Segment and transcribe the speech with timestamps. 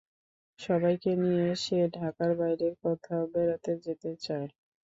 [0.59, 4.47] সবাইকে নিয়ে সে ঢাকার বাইরে কোথাও বেড়াতে যেতে চায়।